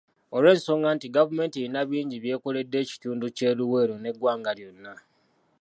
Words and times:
Olw'ensonga 0.35 0.87
nti 0.95 1.07
gavumenti 1.17 1.55
erina 1.59 1.81
bingi 1.89 2.17
by'ekoledde 2.23 2.77
ekitundu 2.83 3.25
ky'e 3.37 3.51
Luweero 3.57 3.95
n'eggwanga 3.99 4.51
lyonna. 4.57 4.93